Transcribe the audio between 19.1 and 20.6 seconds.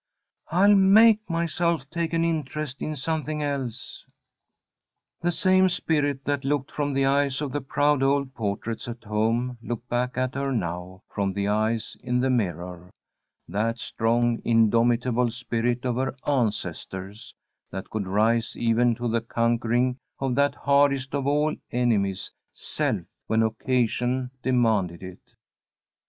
conquering of that